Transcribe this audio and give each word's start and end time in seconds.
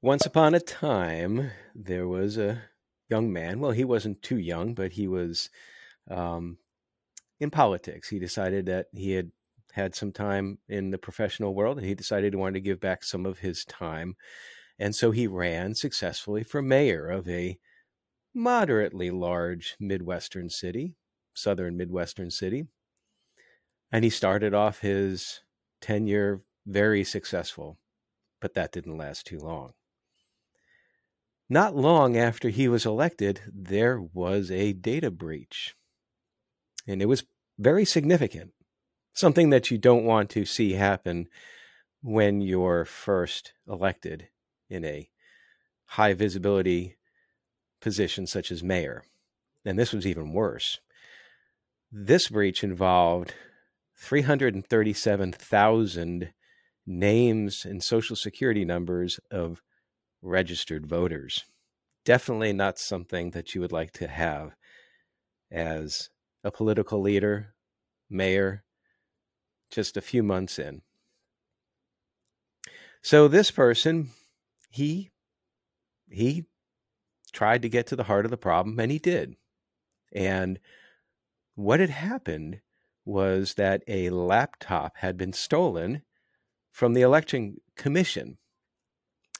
Once 0.00 0.24
upon 0.24 0.54
a 0.54 0.60
time, 0.60 1.50
there 1.74 2.08
was 2.08 2.38
a 2.38 2.62
young 3.10 3.30
man. 3.32 3.60
Well, 3.60 3.72
he 3.72 3.84
wasn't 3.84 4.22
too 4.22 4.38
young, 4.38 4.72
but 4.72 4.92
he 4.92 5.06
was 5.06 5.50
um, 6.10 6.56
in 7.40 7.50
politics. 7.50 8.08
He 8.08 8.18
decided 8.18 8.64
that 8.66 8.86
he 8.94 9.12
had 9.12 9.32
had 9.72 9.94
some 9.94 10.12
time 10.12 10.58
in 10.68 10.90
the 10.90 10.98
professional 10.98 11.54
world 11.54 11.76
and 11.76 11.86
he 11.86 11.94
decided 11.94 12.32
he 12.32 12.38
wanted 12.38 12.54
to 12.54 12.60
give 12.60 12.80
back 12.80 13.04
some 13.04 13.26
of 13.26 13.40
his 13.40 13.64
time. 13.64 14.16
And 14.78 14.94
so 14.94 15.10
he 15.10 15.26
ran 15.26 15.74
successfully 15.74 16.42
for 16.42 16.62
mayor 16.62 17.08
of 17.08 17.28
a 17.28 17.58
moderately 18.38 19.10
large 19.10 19.76
Midwestern 19.80 20.48
city, 20.48 20.94
southern 21.34 21.76
Midwestern 21.76 22.30
city. 22.30 22.66
And 23.90 24.04
he 24.04 24.10
started 24.10 24.54
off 24.54 24.80
his 24.80 25.40
tenure 25.80 26.42
very 26.66 27.04
successful, 27.04 27.78
but 28.40 28.54
that 28.54 28.72
didn't 28.72 28.96
last 28.96 29.26
too 29.26 29.38
long. 29.38 29.72
Not 31.48 31.74
long 31.74 32.16
after 32.16 32.50
he 32.50 32.68
was 32.68 32.84
elected, 32.84 33.40
there 33.52 34.00
was 34.00 34.50
a 34.50 34.72
data 34.72 35.10
breach. 35.10 35.74
And 36.86 37.00
it 37.00 37.06
was 37.06 37.24
very 37.58 37.84
significant. 37.84 38.52
Something 39.14 39.50
that 39.50 39.70
you 39.70 39.78
don't 39.78 40.04
want 40.04 40.30
to 40.30 40.44
see 40.44 40.74
happen 40.74 41.28
when 42.02 42.40
you're 42.40 42.84
first 42.84 43.52
elected 43.66 44.28
in 44.68 44.84
a 44.84 45.10
high 45.86 46.12
visibility 46.12 46.96
position 47.80 48.26
such 48.26 48.50
as 48.50 48.62
mayor. 48.62 49.04
And 49.64 49.78
this 49.78 49.92
was 49.92 50.06
even 50.06 50.32
worse. 50.32 50.78
This 51.90 52.28
breach 52.28 52.62
involved 52.62 53.32
337,000 53.96 56.32
names 56.86 57.64
and 57.64 57.82
social 57.82 58.16
security 58.16 58.64
numbers 58.64 59.18
of 59.30 59.62
registered 60.22 60.86
voters. 60.86 61.44
Definitely 62.04 62.52
not 62.52 62.78
something 62.78 63.32
that 63.32 63.54
you 63.54 63.60
would 63.60 63.72
like 63.72 63.90
to 63.92 64.08
have 64.08 64.54
as 65.50 66.10
a 66.44 66.50
political 66.50 67.00
leader, 67.00 67.54
mayor, 68.08 68.64
just 69.70 69.96
a 69.96 70.02
few 70.02 70.22
months 70.22 70.58
in. 70.58 70.82
So 73.02 73.28
this 73.28 73.50
person, 73.50 74.10
he 74.70 75.10
he 76.10 76.46
tried 77.30 77.62
to 77.62 77.68
get 77.68 77.86
to 77.88 77.96
the 77.96 78.04
heart 78.04 78.24
of 78.24 78.30
the 78.30 78.36
problem 78.36 78.78
and 78.78 78.90
he 78.90 78.98
did. 78.98 79.36
And 80.12 80.58
what 81.54 81.80
had 81.80 81.90
happened 81.90 82.60
was 83.04 83.54
that 83.54 83.82
a 83.88 84.10
laptop 84.10 84.96
had 84.98 85.16
been 85.16 85.32
stolen 85.32 86.02
from 86.70 86.94
the 86.94 87.02
election 87.02 87.56
commission 87.76 88.38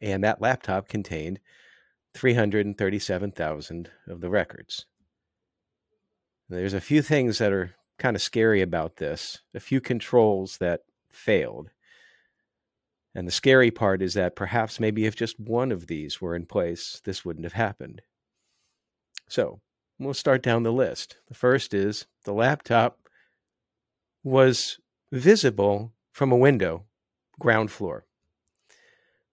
and 0.00 0.24
that 0.24 0.40
laptop 0.40 0.88
contained 0.88 1.40
337,000 2.14 3.90
of 4.08 4.20
the 4.20 4.30
records. 4.30 4.86
There's 6.48 6.74
a 6.74 6.80
few 6.80 7.02
things 7.02 7.38
that 7.38 7.52
are 7.52 7.74
kind 7.98 8.16
of 8.16 8.22
scary 8.22 8.62
about 8.62 8.96
this, 8.96 9.42
a 9.54 9.60
few 9.60 9.80
controls 9.80 10.58
that 10.58 10.80
failed. 11.10 11.70
And 13.14 13.26
the 13.26 13.32
scary 13.32 13.70
part 13.70 14.02
is 14.02 14.14
that 14.14 14.36
perhaps 14.36 14.78
maybe 14.78 15.04
if 15.04 15.16
just 15.16 15.40
one 15.40 15.72
of 15.72 15.88
these 15.88 16.20
were 16.20 16.36
in 16.36 16.46
place, 16.46 17.00
this 17.04 17.24
wouldn't 17.24 17.44
have 17.44 17.54
happened. 17.54 18.02
So 19.28 19.60
we'll 19.98 20.14
start 20.14 20.42
down 20.42 20.62
the 20.62 20.72
list. 20.72 21.16
The 21.28 21.34
first 21.34 21.74
is 21.74 22.06
the 22.24 22.32
laptop 22.32 22.98
was 24.22 24.78
visible 25.10 25.92
from 26.12 26.30
a 26.30 26.36
window, 26.36 26.84
ground 27.40 27.70
floor 27.70 28.06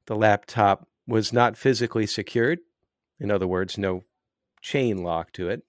the 0.07 0.15
laptop 0.15 0.87
was 1.05 1.31
not 1.31 1.57
physically 1.57 2.07
secured. 2.07 2.59
In 3.19 3.29
other 3.29 3.47
words, 3.47 3.77
no 3.77 4.03
chain 4.61 5.03
lock 5.03 5.31
to 5.33 5.49
it. 5.49 5.63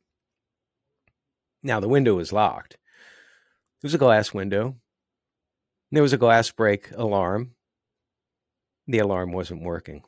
Now, 1.62 1.80
the 1.80 1.88
window 1.88 2.14
was 2.14 2.32
locked. 2.32 2.74
It 2.74 3.82
was 3.82 3.94
a 3.94 3.98
glass 3.98 4.32
window. 4.32 4.76
There 5.90 6.02
was 6.02 6.12
a 6.12 6.18
glass 6.18 6.50
break 6.50 6.90
alarm. 6.92 7.52
The 8.88 8.98
alarm 8.98 9.32
wasn't 9.32 9.62
working. 9.62 10.02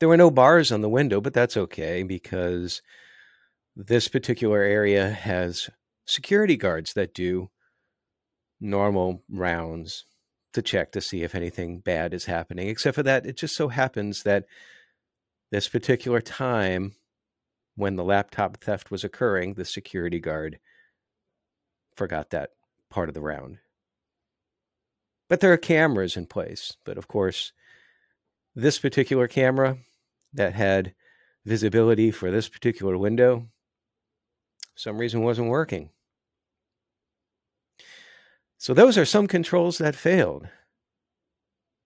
There 0.00 0.08
were 0.08 0.16
no 0.16 0.30
bars 0.30 0.72
on 0.72 0.80
the 0.80 0.88
window, 0.88 1.20
but 1.20 1.34
that's 1.34 1.56
okay 1.56 2.04
because 2.04 2.80
this 3.74 4.08
particular 4.08 4.60
area 4.60 5.10
has 5.10 5.68
security 6.06 6.56
guards 6.56 6.94
that 6.94 7.12
do 7.12 7.50
normal 8.60 9.22
rounds 9.28 10.04
to 10.52 10.62
check 10.62 10.92
to 10.92 11.00
see 11.00 11.22
if 11.22 11.34
anything 11.34 11.80
bad 11.80 12.14
is 12.14 12.24
happening. 12.24 12.68
Except 12.68 12.94
for 12.94 13.02
that, 13.02 13.26
it 13.26 13.36
just 13.36 13.56
so 13.56 13.68
happens 13.68 14.22
that 14.22 14.46
this 15.50 15.68
particular 15.68 16.20
time 16.20 16.94
when 17.76 17.96
the 17.96 18.04
laptop 18.04 18.58
theft 18.58 18.90
was 18.90 19.04
occurring, 19.04 19.54
the 19.54 19.64
security 19.64 20.18
guard 20.18 20.58
forgot 21.94 22.30
that 22.30 22.50
part 22.90 23.08
of 23.08 23.14
the 23.14 23.20
round. 23.20 23.58
But 25.28 25.40
there 25.40 25.52
are 25.52 25.58
cameras 25.58 26.16
in 26.16 26.26
place. 26.26 26.76
But 26.84 26.98
of 26.98 27.06
course, 27.06 27.52
this 28.58 28.78
particular 28.78 29.28
camera 29.28 29.78
that 30.32 30.52
had 30.52 30.92
visibility 31.44 32.10
for 32.10 32.30
this 32.30 32.48
particular 32.48 32.98
window, 32.98 33.48
some 34.74 34.98
reason 34.98 35.22
wasn't 35.22 35.48
working. 35.48 35.90
So 38.56 38.74
those 38.74 38.98
are 38.98 39.04
some 39.04 39.28
controls 39.28 39.78
that 39.78 39.94
failed. 39.94 40.48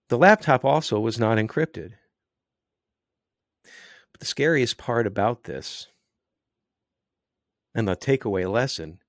The 0.09 0.17
laptop 0.17 0.65
also 0.65 0.99
was 0.99 1.19
not 1.19 1.37
encrypted. 1.37 1.93
But 4.11 4.19
the 4.19 4.25
scariest 4.25 4.77
part 4.77 5.05
about 5.05 5.43
this 5.43 5.87
and 7.75 7.87
the 7.87 7.95
takeaway 7.95 8.51
lesson 8.51 8.99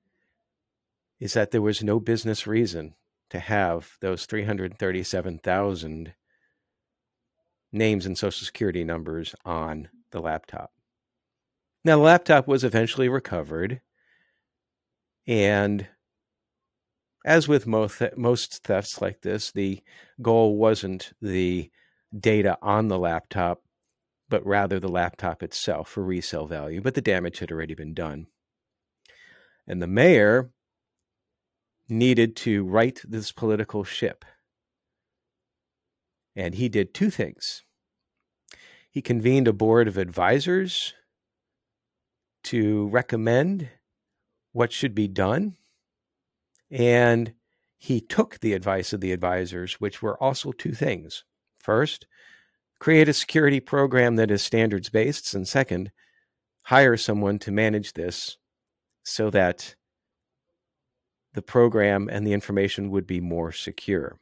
is 1.19 1.33
that 1.33 1.51
there 1.51 1.63
was 1.63 1.83
no 1.83 1.99
business 1.99 2.47
reason 2.47 2.95
to 3.31 3.39
have 3.39 3.97
those 4.01 4.27
337,000 4.27 6.15
names 7.75 8.07
and 8.07 8.17
social 8.17 8.47
security 8.47 8.85
numbers 8.85 9.35
on 9.45 9.89
the 10.13 10.21
laptop. 10.21 10.71
Now, 11.85 11.97
the 11.97 12.03
laptop 12.03 12.49
was 12.49 12.65
eventually 12.65 13.09
recovered, 13.09 13.83
and 15.27 15.87
as 17.27 17.49
with 17.49 17.67
most 17.67 18.03
most 18.17 18.63
thefts 18.65 19.01
like 19.03 19.23
this, 19.23 19.51
the 19.51 19.83
goal 20.23 20.57
wasn't 20.57 21.13
the 21.21 21.71
data 22.19 22.57
on 22.63 22.89
the 22.89 22.99
laptop, 22.99 23.63
but 24.29 24.47
rather 24.47 24.79
the 24.79 24.89
laptop 24.89 25.43
itself 25.43 25.89
for 25.89 26.03
resale 26.03 26.47
value. 26.47 26.81
But 26.81 26.95
the 26.95 27.03
damage 27.03 27.41
had 27.41 27.51
already 27.51 27.75
been 27.75 27.93
done, 27.93 28.29
and 29.67 29.83
the 29.83 29.87
mayor 29.87 30.51
needed 31.89 32.35
to 32.37 32.65
right 32.65 32.99
this 33.05 33.33
political 33.33 33.85
ship, 33.85 34.25
and 36.37 36.55
he 36.55 36.69
did 36.69 36.95
two 36.95 37.11
things. 37.11 37.63
He 38.91 39.03
convened 39.03 39.49
a 39.49 39.53
board 39.53 39.89
of 39.89 39.99
advisors 39.99 40.95
to 42.45 42.89
recommend 42.89 43.69
what 44.53 44.73
should 44.73 44.95
be 44.95 45.09
done 45.09 45.57
and 46.71 47.35
he 47.79 48.01
took 48.01 48.41
the 48.41 48.55
advice 48.55 48.93
of 48.93 49.01
the 49.01 49.13
advisors, 49.13 49.75
which 49.75 50.03
were 50.03 50.21
also 50.23 50.53
two 50.53 50.73
things. 50.73 51.25
First, 51.61 52.07
create 52.81 53.09
a 53.09 53.13
security 53.13 53.61
program 53.61 54.17
that 54.17 54.31
is 54.31 54.43
standards 54.43 54.89
based. 54.89 55.35
And 55.35 55.47
second, 55.47 55.93
hire 56.63 56.97
someone 56.97 57.39
to 57.41 57.53
manage 57.53 57.93
this 57.93 58.39
so 59.05 59.31
that 59.31 59.75
the 61.35 61.43
program 61.43 62.09
and 62.11 62.27
the 62.27 62.33
information 62.33 62.91
would 62.91 63.07
be 63.07 63.21
more 63.21 63.53
secure. 63.53 64.19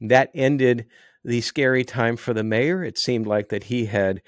That 0.00 0.30
ended 0.34 0.86
the 1.24 1.40
scary 1.40 1.84
time 1.84 2.16
for 2.16 2.34
the 2.34 2.44
mayor. 2.44 2.84
It 2.84 2.98
seemed 2.98 3.26
like 3.26 3.48
that 3.48 3.64
he 3.64 3.86
had 3.86 4.22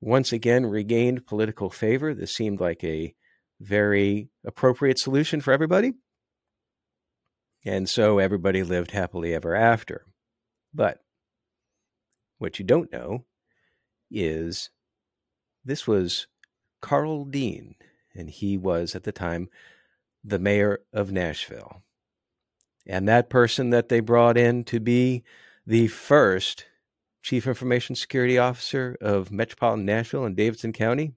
once 0.00 0.32
again 0.32 0.66
regained 0.66 1.26
political 1.26 1.70
favor. 1.70 2.14
This 2.14 2.34
seemed 2.34 2.60
like 2.60 2.84
a 2.84 3.14
very 3.60 4.28
appropriate 4.44 4.98
solution 4.98 5.40
for 5.40 5.52
everybody. 5.52 5.94
And 7.64 7.88
so 7.88 8.18
everybody 8.18 8.62
lived 8.62 8.92
happily 8.92 9.34
ever 9.34 9.54
after. 9.54 10.06
But 10.74 11.02
what 12.38 12.58
you 12.58 12.64
don't 12.64 12.92
know 12.92 13.24
is 14.10 14.70
this 15.64 15.86
was 15.86 16.26
Karl 16.80 17.24
Dean, 17.24 17.74
and 18.14 18.30
he 18.30 18.56
was 18.56 18.94
at 18.94 19.04
the 19.04 19.12
time 19.12 19.48
the 20.22 20.38
mayor 20.38 20.80
of 20.92 21.10
Nashville. 21.10 21.82
And 22.86 23.08
that 23.08 23.28
person 23.28 23.70
that 23.70 23.88
they 23.88 24.00
brought 24.00 24.38
in 24.38 24.64
to 24.64 24.80
be 24.80 25.24
the 25.66 25.88
first 25.88 26.66
Chief 27.22 27.46
Information 27.46 27.96
Security 27.96 28.38
Officer 28.38 28.96
of 29.00 29.32
Metropolitan 29.32 29.84
Nashville 29.84 30.24
and 30.24 30.36
Davidson 30.36 30.72
County? 30.72 31.14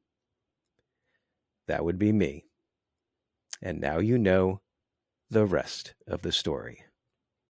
That 1.67 1.85
would 1.85 1.99
be 1.99 2.11
me. 2.11 2.45
And 3.61 3.79
now 3.79 3.99
you 3.99 4.17
know 4.17 4.61
the 5.29 5.45
rest 5.45 5.93
of 6.07 6.23
the 6.23 6.31
story. 6.31 6.83